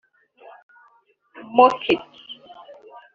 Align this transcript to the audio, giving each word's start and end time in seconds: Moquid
Moquid 1.55 2.01